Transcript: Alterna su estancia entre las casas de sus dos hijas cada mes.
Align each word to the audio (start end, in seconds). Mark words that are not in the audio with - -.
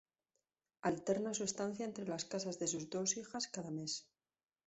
Alterna 0.81 1.31
su 1.35 1.43
estancia 1.43 1.85
entre 1.85 2.07
las 2.07 2.25
casas 2.25 2.57
de 2.57 2.65
sus 2.65 2.89
dos 2.89 3.17
hijas 3.17 3.47
cada 3.47 3.69
mes. 3.69 4.09